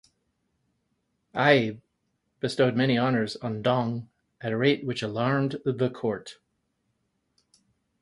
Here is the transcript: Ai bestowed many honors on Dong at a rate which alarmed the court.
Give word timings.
Ai 1.35 1.77
bestowed 2.39 2.75
many 2.75 2.97
honors 2.97 3.35
on 3.35 3.61
Dong 3.61 4.09
at 4.41 4.51
a 4.51 4.57
rate 4.57 4.83
which 4.83 5.03
alarmed 5.03 5.61
the 5.63 5.91
court. 5.91 6.39